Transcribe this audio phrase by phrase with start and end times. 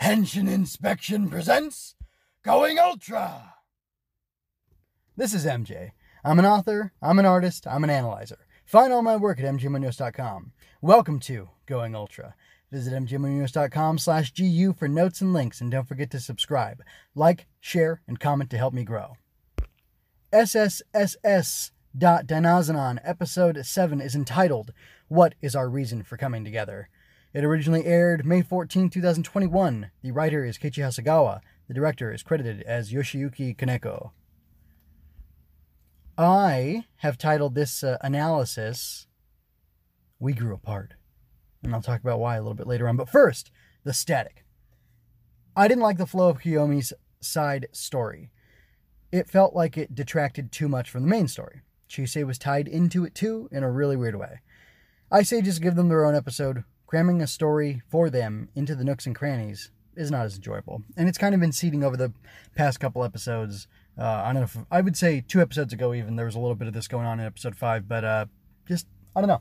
[0.00, 1.94] Henshin Inspection presents
[2.42, 3.54] Going Ultra.
[5.16, 5.92] This is MJ.
[6.22, 8.46] I'm an author, I'm an artist, I'm an analyzer.
[8.66, 10.52] Find all my work at mjmunoz.com.
[10.82, 12.34] Welcome to Going Ultra.
[12.70, 16.82] Visit mjmunoz.com slash GU for notes and links, and don't forget to subscribe,
[17.14, 19.16] like, share, and comment to help me grow.
[20.30, 21.70] SSSS.
[21.98, 24.72] Episode 7 is entitled
[25.08, 26.90] What is Our Reason for Coming Together?
[27.36, 29.90] It originally aired May 14, 2021.
[30.02, 31.42] The writer is Keiichi Hasegawa.
[31.68, 34.12] The director is credited as Yoshiyuki Kaneko.
[36.16, 39.06] I have titled this uh, analysis
[40.18, 40.94] We Grew Apart.
[41.62, 42.96] And I'll talk about why a little bit later on.
[42.96, 43.50] But first,
[43.84, 44.46] the static.
[45.54, 48.30] I didn't like the flow of Koyomi's side story.
[49.12, 51.60] It felt like it detracted too much from the main story.
[51.86, 54.40] Chise was tied into it too in a really weird way.
[55.12, 56.64] I say just give them their own episode.
[56.86, 60.82] Cramming a story for them into the nooks and crannies is not as enjoyable.
[60.96, 62.12] And it's kind of been seeding over the
[62.54, 63.66] past couple episodes.
[63.98, 66.38] Uh, I don't know if I would say two episodes ago, even there was a
[66.38, 68.26] little bit of this going on in episode five, but uh,
[68.68, 69.40] just I don't know.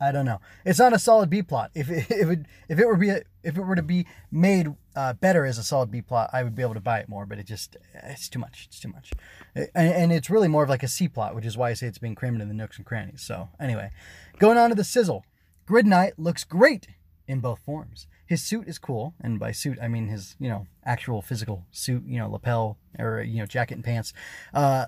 [0.00, 0.40] I don't know.
[0.64, 1.70] It's not a solid B plot.
[1.74, 5.12] If it, if it if it were be if it were to be made uh,
[5.12, 7.26] better as a solid B plot, I would be able to buy it more.
[7.26, 8.64] But it just it's too much.
[8.68, 9.12] It's too much,
[9.54, 11.86] and, and it's really more of like a C plot, which is why I say
[11.86, 13.22] it's being crammed in the nooks and crannies.
[13.22, 13.90] So anyway,
[14.38, 15.24] going on to the sizzle.
[15.66, 16.88] Grid Knight looks great
[17.26, 18.06] in both forms.
[18.26, 22.04] His suit is cool, and by suit I mean his you know actual physical suit,
[22.06, 24.12] you know lapel or you know jacket and pants.
[24.52, 24.86] Uh,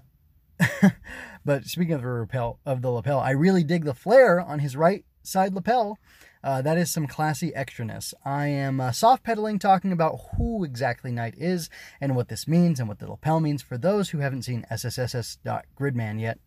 [1.45, 4.77] but speaking of the lapel, of the lapel, I really dig the flare on his
[4.77, 5.99] right side lapel.
[6.45, 8.15] Uh, that is some classy extraness.
[8.25, 11.69] I am uh, soft pedaling talking about who exactly Knight is
[12.01, 16.21] and what this means and what the lapel means for those who haven't seen SSSS.Gridman
[16.21, 16.39] yet.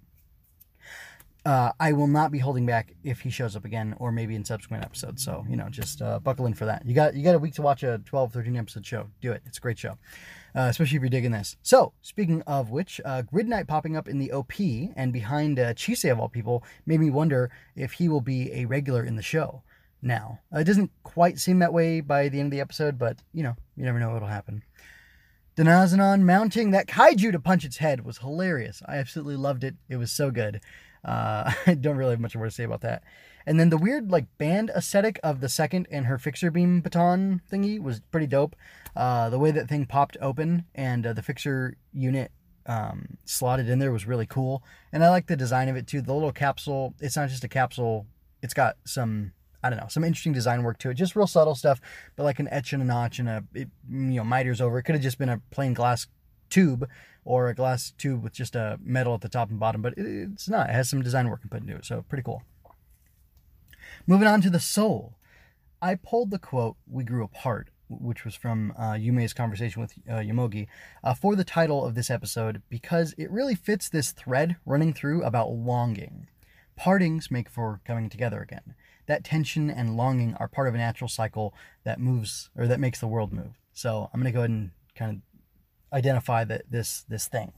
[1.50, 4.45] Uh, I will not be holding back if he shows up again or maybe in
[4.45, 5.25] subsequent episodes.
[5.25, 6.86] So, you know, just uh, buckle in for that.
[6.86, 9.08] You got you got a week to watch a 12, 13 episode show.
[9.19, 9.41] Do it.
[9.47, 9.97] It's a great show,
[10.56, 11.58] uh, especially if you're digging this.
[11.64, 14.59] So, speaking of which, uh, Grid Knight popping up in the OP
[14.96, 18.66] and behind uh, Chise of all people made me wonder if he will be a
[18.66, 19.63] regular in the show
[20.03, 20.41] now.
[20.53, 23.56] it doesn't quite seem that way by the end of the episode, but, you know,
[23.75, 24.62] you never know what'll happen.
[25.57, 28.84] Dynazenon mounting that kaiju to punch its head was hilarious.
[28.85, 29.75] I absolutely loved it.
[29.90, 30.62] It was so good.
[31.03, 33.03] Uh, I don't really have much more to say about that.
[33.45, 37.41] And then the weird like band aesthetic of the second and her fixer beam baton
[37.51, 38.55] thingy was pretty dope.
[38.95, 42.31] Uh, the way that thing popped open and uh, the fixer unit
[42.65, 44.63] um, slotted in there was really cool.
[44.91, 46.01] And I like the design of it too.
[46.01, 46.93] The little capsule.
[46.99, 48.05] It's not just a capsule.
[48.41, 50.93] It's got some I don't know, some interesting design work to it.
[50.93, 51.81] Just real subtle stuff,
[52.16, 54.77] but like an etch and a notch and a it, you know miters over.
[54.79, 56.07] It could have just been a plain glass
[56.49, 56.87] tube
[57.25, 60.49] or a glass tube with just a metal at the top and bottom, but it's
[60.49, 60.69] not.
[60.69, 62.43] It has some design work put into it, so pretty cool.
[64.07, 65.15] Moving on to the soul.
[65.81, 70.15] I pulled the quote, We grew apart, which was from uh, Yume's conversation with uh,
[70.15, 70.67] Yomogi,
[71.03, 75.23] uh, for the title of this episode because it really fits this thread running through
[75.23, 76.27] about longing.
[76.75, 78.73] Partings make for coming together again.
[79.07, 82.99] That tension and longing are part of a natural cycle that moves or that makes
[82.99, 83.59] the world move.
[83.73, 85.21] So I'm going to go ahead and kind of
[85.94, 87.53] identify that this this thing.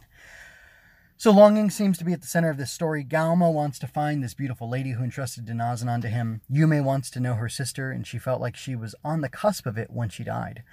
[1.17, 3.05] So longing seems to be at the center of this story.
[3.05, 6.41] Gauma wants to find this beautiful lady who entrusted Dynazenon to him.
[6.51, 9.67] Yume wants to know her sister, and she felt like she was on the cusp
[9.67, 10.63] of it when she died.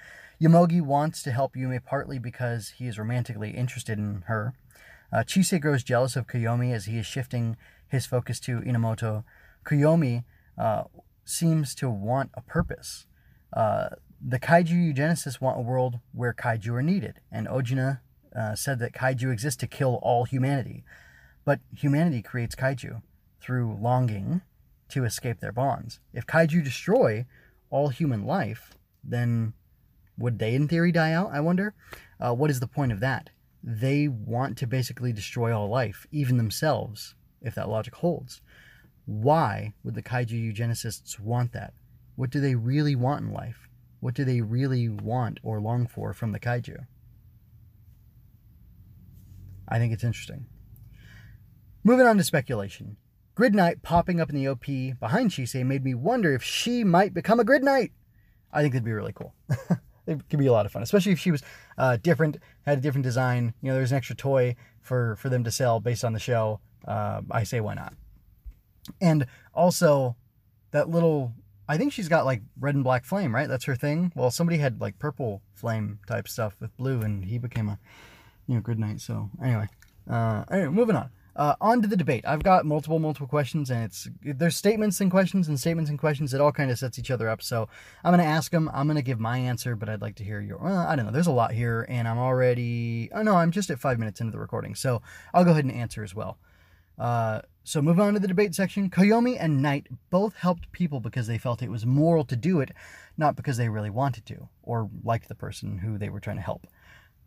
[0.41, 4.55] Yomogi wants to help Yume partly because he is romantically interested in her.
[5.11, 9.23] Uh, Chise grows jealous of Koyomi as he is shifting his focus to Inamoto.
[9.65, 10.23] Koyomi
[10.57, 10.83] uh,
[11.25, 13.05] seems to want a purpose.
[13.53, 13.89] Uh,
[14.25, 17.99] the kaiju eugenicists want a world where kaiju are needed, and Ojina
[18.35, 20.83] uh, said that kaiju exist to kill all humanity.
[21.45, 23.01] But humanity creates kaiju
[23.39, 24.41] through longing
[24.89, 25.99] to escape their bonds.
[26.13, 27.25] If kaiju destroy
[27.69, 29.53] all human life, then
[30.17, 31.31] would they, in theory, die out?
[31.31, 31.73] I wonder.
[32.19, 33.29] Uh, what is the point of that?
[33.63, 38.41] They want to basically destroy all life, even themselves, if that logic holds.
[39.05, 41.73] Why would the kaiju eugenicists want that?
[42.15, 43.68] What do they really want in life?
[43.99, 46.85] What do they really want or long for from the kaiju?
[49.67, 50.47] I think it's interesting.
[51.83, 52.97] Moving on to speculation.
[53.35, 54.65] Grid Knight popping up in the OP
[54.99, 57.93] behind Chise made me wonder if she might become a Grid Knight.
[58.51, 59.33] I think that'd be really cool.
[60.07, 61.43] it could be a lot of fun, especially if she was
[61.77, 63.53] uh, different, had a different design.
[63.61, 66.59] You know, there's an extra toy for for them to sell based on the show.
[66.85, 67.93] Uh, I say why not?
[68.99, 70.15] And also,
[70.71, 71.33] that little
[71.69, 73.47] I think she's got like red and black flame, right?
[73.47, 74.11] That's her thing.
[74.15, 77.77] Well, somebody had like purple flame type stuff with blue, and he became a
[78.47, 79.01] you know Grid Knight.
[79.01, 79.67] So anyway,
[80.09, 81.11] uh, anyway, moving on.
[81.35, 82.25] Uh, on to the debate.
[82.27, 86.33] I've got multiple, multiple questions, and it's there's statements and questions and statements and questions.
[86.33, 87.43] It all kind of sets each other up.
[87.43, 87.69] So
[88.03, 88.69] I'm gonna ask them.
[88.73, 90.57] I'm gonna give my answer, but I'd like to hear your.
[90.57, 91.11] Well, I don't know.
[91.11, 93.11] There's a lot here, and I'm already.
[93.13, 95.03] Oh no, I'm just at five minutes into the recording, so
[95.35, 96.39] I'll go ahead and answer as well.
[96.97, 98.89] Uh, so moving on to the debate section.
[98.89, 102.71] Koyomi and Knight both helped people because they felt it was moral to do it,
[103.15, 106.41] not because they really wanted to or liked the person who they were trying to
[106.41, 106.65] help.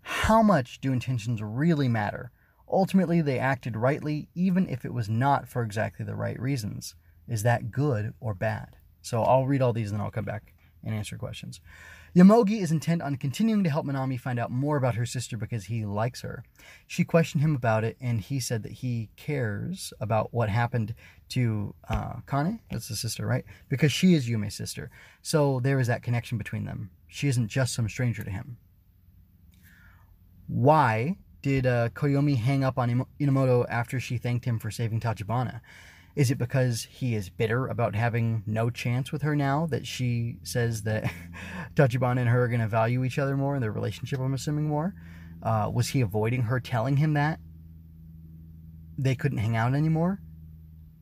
[0.01, 2.33] How much do intentions really matter?
[2.69, 6.97] Ultimately, they acted rightly, even if it was not for exactly the right reasons.
[7.29, 8.75] Is that good or bad?
[9.01, 11.61] So I'll read all these and then I'll come back and answer questions.
[12.15, 15.65] Yomogi is intent on continuing to help Minami find out more about her sister because
[15.65, 16.45] he likes her.
[16.87, 20.95] She questioned him about it, and he said that he cares about what happened
[21.31, 22.61] to uh, Kane.
[22.71, 23.45] That's the sister, right?
[23.71, 24.91] Because she is Yume's sister.
[25.23, 26.91] So there is that connection between them.
[27.09, 28.59] She isn't just some stranger to him.
[30.49, 35.63] Why did uh, Koyomi hang up on Inamoto after she thanked him for saving Tachibana?
[36.15, 40.37] Is it because he is bitter about having no chance with her now that she
[40.43, 41.11] says that
[41.75, 44.69] Tachibana and her are going to value each other more and their relationship, I'm assuming,
[44.69, 44.95] more?
[45.43, 47.41] Uh, was he avoiding her telling him that
[48.99, 50.21] they couldn't hang out anymore?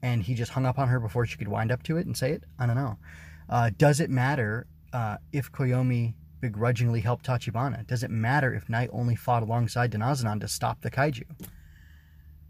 [0.02, 2.16] And he just hung up on her before she could wind up to it and
[2.16, 2.44] say it?
[2.58, 2.96] I don't know.
[3.48, 7.86] Uh, does it matter uh, if Koyomi begrudgingly helped Tachibana?
[7.86, 11.24] Does it matter if Knight only fought alongside Dynazenon to stop the kaiju?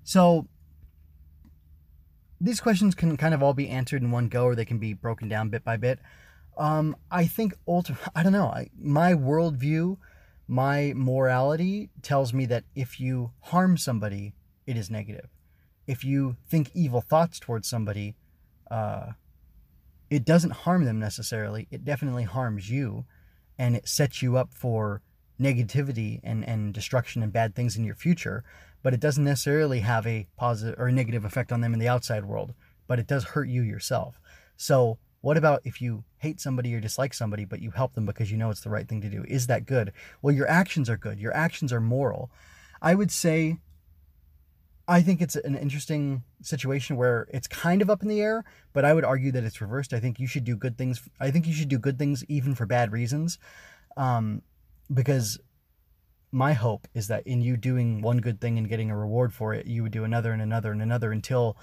[0.05, 0.47] So,
[2.41, 4.95] these questions can kind of all be answered in one go or they can be
[4.95, 5.99] broken down bit by bit.
[6.57, 9.99] Um, I think, ultimately, I don't know, I, my worldview,
[10.49, 14.35] my morality tells me that if you harm somebody,
[14.67, 15.29] it is negative.
[15.87, 18.17] If you think evil thoughts towards somebody,
[18.71, 19.13] uh,
[20.09, 21.69] it doesn't harm them necessarily.
[21.71, 23.05] It definitely harms you
[23.59, 25.03] and it sets you up for
[25.41, 28.45] negativity and, and destruction and bad things in your future,
[28.83, 31.89] but it doesn't necessarily have a positive or a negative effect on them in the
[31.89, 32.55] outside world,
[32.87, 34.21] but it does hurt you yourself.
[34.57, 38.31] So, what about if you hate somebody or dislike somebody, but you help them because
[38.31, 39.23] you know it's the right thing to do?
[39.29, 39.93] Is that good?
[40.23, 41.19] Well, your actions are good.
[41.19, 42.31] Your actions are moral.
[42.81, 43.59] I would say
[44.91, 48.85] I think it's an interesting situation where it's kind of up in the air, but
[48.85, 49.93] I would argue that it's reversed.
[49.93, 51.01] I think you should do good things.
[51.21, 53.39] I think you should do good things even for bad reasons,
[53.97, 54.43] um,
[54.93, 55.39] because
[56.33, 59.53] my hope is that in you doing one good thing and getting a reward for
[59.55, 61.57] it, you would do another and another and another until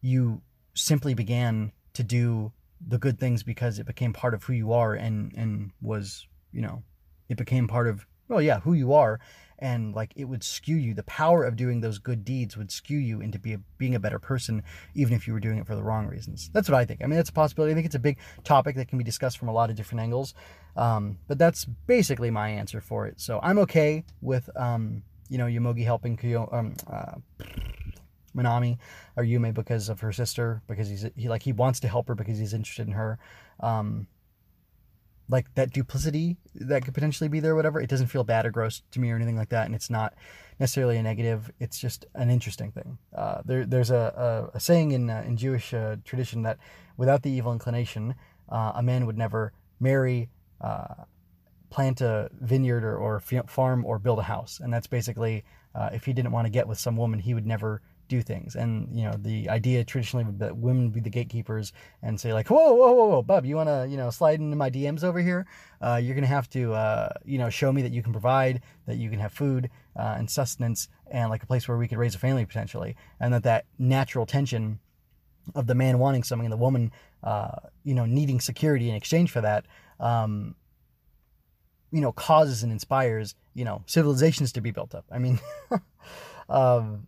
[0.00, 0.42] you
[0.74, 2.52] simply began to do
[2.86, 6.60] the good things because it became part of who you are and and was you
[6.60, 6.82] know
[7.28, 9.20] it became part of well yeah who you are.
[9.58, 10.92] And like it would skew you.
[10.92, 14.00] The power of doing those good deeds would skew you into be a, being a
[14.00, 14.64] better person
[14.94, 16.50] even if you were doing it for the wrong reasons.
[16.52, 17.00] That's what i think.
[17.00, 17.70] I mean that's a possibility.
[17.70, 20.00] I think it's a big topic that can be discussed from a lot of different
[20.00, 20.34] angles.
[20.76, 23.20] Um, but that's basically my answer for it.
[23.20, 27.14] So i'm okay with um, you know yomogi helping Kyo, um, uh,
[28.34, 32.14] or Yume because of her sister because he's he like he wants to help her
[32.14, 33.18] because he's interested in her.
[33.60, 34.06] Um,
[35.28, 37.80] like that duplicity that could potentially be there, whatever.
[37.80, 40.14] It doesn't feel bad or gross to me or anything like that, and it's not
[40.58, 41.50] necessarily a negative.
[41.58, 42.98] It's just an interesting thing.
[43.16, 46.58] Uh, there, there's a, a, a, saying in uh, in Jewish uh, tradition that
[46.96, 48.14] without the evil inclination,
[48.48, 50.28] uh, a man would never marry,
[50.60, 50.94] uh,
[51.70, 55.44] plant a vineyard or, or farm or build a house, and that's basically
[55.74, 57.80] uh, if he didn't want to get with some woman, he would never
[58.12, 58.54] do things.
[58.54, 61.72] And you know, the idea traditionally that women would be the gatekeepers
[62.02, 64.54] and say like, whoa, whoa, whoa, whoa, bub, you want to you know slide into
[64.54, 65.46] my DMs over here?
[65.80, 68.96] Uh, you're gonna have to uh, you know show me that you can provide, that
[68.96, 72.14] you can have food uh, and sustenance, and like a place where we could raise
[72.14, 74.78] a family potentially, and that that natural tension
[75.54, 76.92] of the man wanting something and the woman
[77.24, 79.64] uh, you know needing security in exchange for that.
[79.98, 80.54] Um,
[81.90, 85.04] you know, causes and inspires, you know, civilizations to be built up.
[85.12, 85.38] I mean,
[86.48, 87.06] um,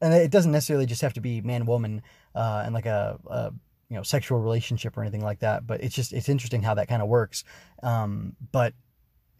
[0.00, 2.02] and it doesn't necessarily just have to be man woman
[2.34, 3.52] uh, and like a, a,
[3.88, 6.88] you know sexual relationship or anything like that but it's just it's interesting how that
[6.88, 7.44] kind of works.
[7.82, 8.74] Um, but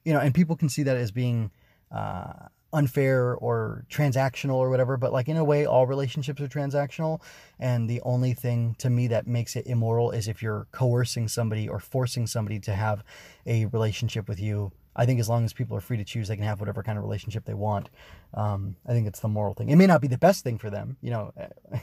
[0.05, 1.51] you know and people can see that as being
[1.91, 2.33] uh,
[2.73, 7.21] unfair or transactional or whatever but like in a way all relationships are transactional.
[7.59, 11.69] And the only thing to me that makes it immoral is if you're coercing somebody
[11.69, 13.05] or forcing somebody to have
[13.47, 16.37] a relationship with you I think as long as people are free to choose, they
[16.37, 17.91] can have whatever kind of relationship they want.
[18.35, 19.71] Um, I think it's the moral thing.
[19.71, 20.97] It may not be the best thing for them.
[21.01, 21.33] You know,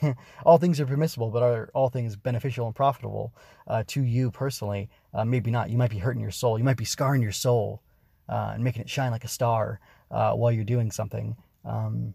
[0.46, 3.34] all things are permissible, but are all things beneficial and profitable
[3.68, 4.90] uh, to you personally?
[5.14, 5.70] Uh, maybe not.
[5.70, 6.58] You might be hurting your soul.
[6.58, 7.82] You might be scarring your soul
[8.30, 9.80] uh, and making it shine like a star
[10.12, 11.36] uh, while you're doing something.
[11.64, 12.14] Um,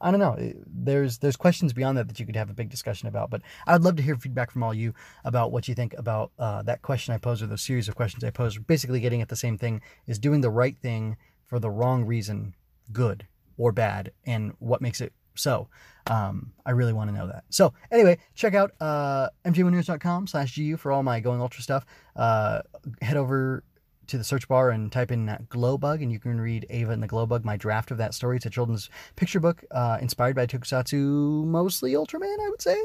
[0.00, 0.36] I don't know.
[0.66, 3.30] There's there's questions beyond that that you could have a big discussion about.
[3.30, 4.94] But I'd love to hear feedback from all you
[5.24, 8.24] about what you think about uh, that question I posed or the series of questions
[8.24, 8.66] I posed.
[8.66, 11.16] Basically, getting at the same thing: is doing the right thing
[11.46, 12.54] for the wrong reason
[12.92, 15.68] good or bad, and what makes it So
[16.06, 17.44] um, I really want to know that.
[17.50, 21.86] So anyway, check out uh, mjmunoz.com slash GU for all my Going Ultra stuff.
[22.16, 22.60] Uh,
[23.00, 23.64] head over
[24.10, 27.08] to the search bar and type in Glowbug, and you can read Ava and the
[27.08, 28.36] Glowbug, my draft of that story.
[28.36, 32.76] It's a children's picture book uh, inspired by Tokusatsu, mostly Ultraman, I would say.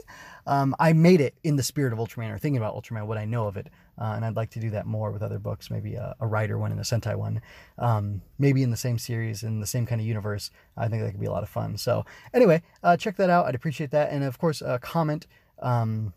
[0.45, 3.25] Um, I made it in the spirit of Ultraman, or thinking about Ultraman, what I
[3.25, 3.69] know of it.
[3.99, 6.59] Uh, and I'd like to do that more with other books, maybe a, a writer
[6.59, 7.41] one and a Sentai one,
[7.79, 10.51] um, maybe in the same series, in the same kind of universe.
[10.77, 11.77] I think that could be a lot of fun.
[11.77, 13.45] So, anyway, uh, check that out.
[13.47, 14.11] I'd appreciate that.
[14.11, 15.27] And of course, uh, comment.
[15.59, 16.13] Um,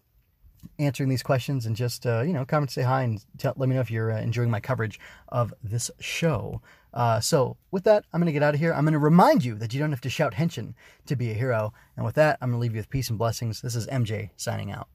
[0.78, 3.74] answering these questions and just uh, you know comment say hi and tell, let me
[3.74, 6.60] know if you're uh, enjoying my coverage of this show.
[6.94, 8.72] Uh, so with that i'm going to get out of here.
[8.72, 10.74] I'm going to remind you that you don't have to shout henshin
[11.06, 11.72] to be a hero.
[11.96, 13.60] And with that i'm going to leave you with peace and blessings.
[13.60, 14.88] This is mj signing out